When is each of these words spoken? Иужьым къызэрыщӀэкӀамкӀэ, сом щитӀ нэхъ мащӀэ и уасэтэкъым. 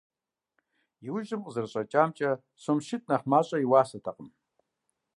Иужьым 1.07 1.41
къызэрыщӀэкӀамкӀэ, 1.45 2.31
сом 2.61 2.79
щитӀ 2.85 3.07
нэхъ 3.09 3.27
мащӀэ 3.31 3.57
и 3.63 3.67
уасэтэкъым. 3.71 4.29